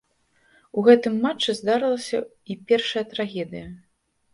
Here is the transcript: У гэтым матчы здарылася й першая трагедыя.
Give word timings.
У 0.77 0.83
гэтым 0.87 1.19
матчы 1.27 1.57
здарылася 1.61 2.25
й 2.51 2.59
першая 2.69 3.09
трагедыя. 3.17 3.67